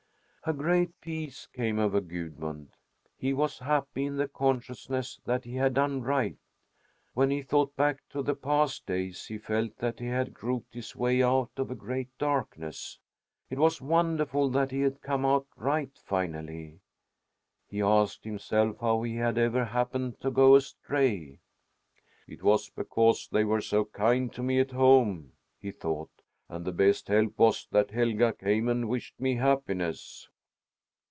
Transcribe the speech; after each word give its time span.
A 0.43 0.53
great 0.53 0.99
peace 1.01 1.45
came 1.53 1.77
over 1.77 2.01
Gudmund. 2.01 2.69
He 3.15 3.31
was 3.31 3.59
happy 3.59 4.05
in 4.05 4.17
the 4.17 4.27
consciousness 4.27 5.21
that 5.23 5.43
he 5.43 5.53
had 5.53 5.75
done 5.75 6.01
right. 6.01 6.39
When 7.13 7.29
he 7.29 7.43
thought 7.43 7.75
back 7.75 7.99
to 8.09 8.23
the 8.23 8.33
past 8.33 8.87
days, 8.87 9.27
he 9.27 9.37
felt 9.37 9.77
that 9.77 9.99
he 9.99 10.07
had 10.07 10.33
groped 10.33 10.73
his 10.73 10.95
way 10.95 11.21
out 11.21 11.51
of 11.57 11.69
a 11.69 11.75
great 11.75 12.09
darkness. 12.17 12.97
It 13.51 13.59
was 13.59 13.81
wonderful 13.83 14.49
that 14.49 14.71
he 14.71 14.81
had 14.81 15.03
come 15.03 15.27
out 15.27 15.45
right 15.55 15.95
finally. 16.03 16.79
He 17.67 17.79
asked 17.79 18.23
himself 18.23 18.79
how 18.79 19.03
he 19.03 19.17
had 19.17 19.37
ever 19.37 19.65
happened 19.65 20.19
to 20.21 20.31
go 20.31 20.55
astray. 20.55 21.37
"It 22.27 22.41
was 22.41 22.67
because 22.71 23.29
they 23.31 23.43
were 23.43 23.61
so 23.61 23.85
kind 23.85 24.33
to 24.33 24.41
me 24.41 24.59
at 24.59 24.71
home," 24.71 25.33
he 25.59 25.69
thought, 25.69 26.09
"and 26.49 26.65
the 26.65 26.71
best 26.71 27.07
help 27.09 27.37
was 27.37 27.67
that 27.69 27.91
Helga 27.91 28.33
came 28.33 28.67
and 28.67 28.89
wished 28.89 29.17
me 29.21 29.35
happiness." 29.35 30.27